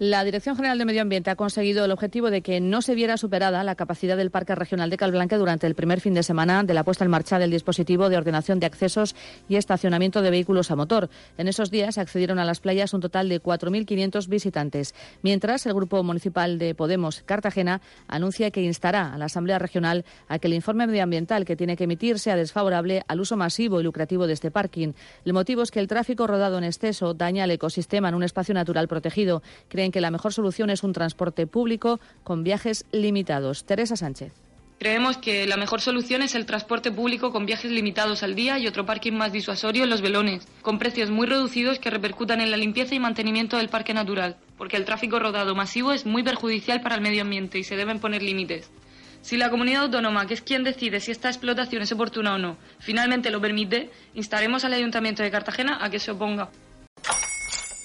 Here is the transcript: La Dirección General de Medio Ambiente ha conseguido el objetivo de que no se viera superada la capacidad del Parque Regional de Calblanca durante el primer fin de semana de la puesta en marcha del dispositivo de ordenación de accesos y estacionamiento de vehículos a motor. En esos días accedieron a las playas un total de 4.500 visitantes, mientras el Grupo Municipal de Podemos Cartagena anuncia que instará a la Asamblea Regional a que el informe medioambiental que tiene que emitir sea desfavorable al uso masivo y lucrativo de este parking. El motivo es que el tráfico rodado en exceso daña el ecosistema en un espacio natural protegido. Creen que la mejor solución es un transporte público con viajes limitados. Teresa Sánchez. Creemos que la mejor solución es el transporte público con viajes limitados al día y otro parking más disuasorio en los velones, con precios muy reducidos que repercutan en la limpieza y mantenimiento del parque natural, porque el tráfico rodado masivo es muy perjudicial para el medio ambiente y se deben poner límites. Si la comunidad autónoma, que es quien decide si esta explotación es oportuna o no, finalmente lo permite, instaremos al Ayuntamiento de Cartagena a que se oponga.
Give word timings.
La 0.00 0.24
Dirección 0.24 0.56
General 0.56 0.76
de 0.76 0.86
Medio 0.86 1.02
Ambiente 1.02 1.30
ha 1.30 1.36
conseguido 1.36 1.84
el 1.84 1.92
objetivo 1.92 2.28
de 2.28 2.42
que 2.42 2.60
no 2.60 2.82
se 2.82 2.96
viera 2.96 3.16
superada 3.16 3.62
la 3.62 3.76
capacidad 3.76 4.16
del 4.16 4.32
Parque 4.32 4.56
Regional 4.56 4.90
de 4.90 4.96
Calblanca 4.96 5.38
durante 5.38 5.68
el 5.68 5.76
primer 5.76 6.00
fin 6.00 6.14
de 6.14 6.24
semana 6.24 6.64
de 6.64 6.74
la 6.74 6.82
puesta 6.82 7.04
en 7.04 7.12
marcha 7.12 7.38
del 7.38 7.52
dispositivo 7.52 8.08
de 8.08 8.16
ordenación 8.16 8.58
de 8.58 8.66
accesos 8.66 9.14
y 9.48 9.54
estacionamiento 9.54 10.20
de 10.20 10.32
vehículos 10.32 10.72
a 10.72 10.76
motor. 10.76 11.10
En 11.38 11.46
esos 11.46 11.70
días 11.70 11.96
accedieron 11.96 12.40
a 12.40 12.44
las 12.44 12.58
playas 12.58 12.92
un 12.92 13.02
total 13.02 13.28
de 13.28 13.40
4.500 13.40 14.26
visitantes, 14.26 14.96
mientras 15.22 15.64
el 15.64 15.74
Grupo 15.74 16.02
Municipal 16.02 16.58
de 16.58 16.74
Podemos 16.74 17.22
Cartagena 17.22 17.80
anuncia 18.08 18.50
que 18.50 18.62
instará 18.62 19.14
a 19.14 19.18
la 19.18 19.26
Asamblea 19.26 19.60
Regional 19.60 20.04
a 20.26 20.40
que 20.40 20.48
el 20.48 20.54
informe 20.54 20.88
medioambiental 20.88 21.44
que 21.44 21.54
tiene 21.54 21.76
que 21.76 21.84
emitir 21.84 22.18
sea 22.18 22.34
desfavorable 22.34 23.04
al 23.06 23.20
uso 23.20 23.36
masivo 23.36 23.80
y 23.80 23.84
lucrativo 23.84 24.26
de 24.26 24.32
este 24.32 24.50
parking. 24.50 24.92
El 25.24 25.34
motivo 25.34 25.62
es 25.62 25.70
que 25.70 25.78
el 25.78 25.86
tráfico 25.86 26.26
rodado 26.26 26.58
en 26.58 26.64
exceso 26.64 27.14
daña 27.14 27.44
el 27.44 27.52
ecosistema 27.52 28.08
en 28.08 28.16
un 28.16 28.24
espacio 28.24 28.54
natural 28.54 28.88
protegido. 28.88 29.40
Creen 29.84 29.92
que 29.92 30.00
la 30.00 30.10
mejor 30.10 30.32
solución 30.32 30.70
es 30.70 30.82
un 30.82 30.94
transporte 30.94 31.46
público 31.46 32.00
con 32.22 32.42
viajes 32.42 32.86
limitados. 32.90 33.66
Teresa 33.66 33.96
Sánchez. 33.96 34.32
Creemos 34.78 35.18
que 35.18 35.46
la 35.46 35.58
mejor 35.58 35.82
solución 35.82 36.22
es 36.22 36.34
el 36.34 36.46
transporte 36.46 36.90
público 36.90 37.32
con 37.32 37.44
viajes 37.44 37.70
limitados 37.70 38.22
al 38.22 38.34
día 38.34 38.58
y 38.58 38.66
otro 38.66 38.86
parking 38.86 39.12
más 39.12 39.30
disuasorio 39.30 39.84
en 39.84 39.90
los 39.90 40.00
velones, 40.00 40.48
con 40.62 40.78
precios 40.78 41.10
muy 41.10 41.26
reducidos 41.26 41.78
que 41.78 41.90
repercutan 41.90 42.40
en 42.40 42.50
la 42.50 42.56
limpieza 42.56 42.94
y 42.94 42.98
mantenimiento 42.98 43.58
del 43.58 43.68
parque 43.68 43.92
natural, 43.92 44.38
porque 44.56 44.78
el 44.78 44.86
tráfico 44.86 45.18
rodado 45.18 45.54
masivo 45.54 45.92
es 45.92 46.06
muy 46.06 46.22
perjudicial 46.22 46.80
para 46.80 46.94
el 46.94 47.02
medio 47.02 47.20
ambiente 47.20 47.58
y 47.58 47.64
se 47.64 47.76
deben 47.76 48.00
poner 48.00 48.22
límites. 48.22 48.70
Si 49.20 49.36
la 49.36 49.50
comunidad 49.50 49.82
autónoma, 49.82 50.26
que 50.26 50.32
es 50.32 50.40
quien 50.40 50.64
decide 50.64 51.00
si 51.00 51.10
esta 51.10 51.28
explotación 51.28 51.82
es 51.82 51.92
oportuna 51.92 52.36
o 52.36 52.38
no, 52.38 52.56
finalmente 52.78 53.30
lo 53.30 53.42
permite, 53.42 53.90
instaremos 54.14 54.64
al 54.64 54.72
Ayuntamiento 54.72 55.22
de 55.22 55.30
Cartagena 55.30 55.78
a 55.82 55.90
que 55.90 55.98
se 55.98 56.10
oponga. 56.10 56.48